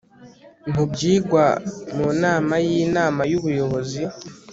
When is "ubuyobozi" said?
3.39-4.01